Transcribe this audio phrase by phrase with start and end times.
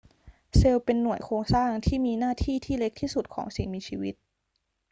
[0.57, 4.13] เซลล์เป็นหน่วยโครงสร้างที่มีหน้าที่ที่เล็กที่สุดของสิ่งมีชีวิต